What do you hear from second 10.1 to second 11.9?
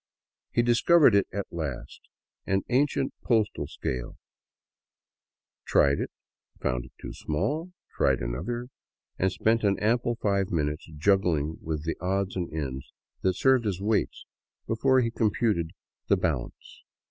five minutes juggling with